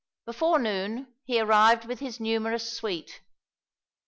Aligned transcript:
Before 0.25 0.57
noon, 0.57 1.13
he 1.25 1.39
arrived 1.39 1.85
with 1.85 1.99
his 1.99 2.19
numerous 2.19 2.73
suite. 2.75 3.21